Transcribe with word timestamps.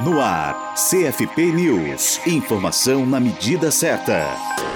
No 0.00 0.20
ar, 0.20 0.74
CFP 0.74 1.52
News. 1.52 2.20
Informação 2.26 3.06
na 3.06 3.20
medida 3.20 3.70
certa. 3.70 4.26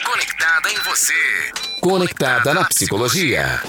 Conectada 0.63 0.71
em 0.71 0.79
você. 0.79 1.13
Conectada 1.81 2.53
na 2.53 2.63
psicologia. 2.63 3.61